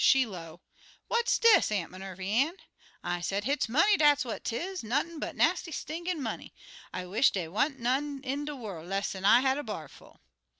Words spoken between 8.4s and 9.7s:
de worl' less'n I had a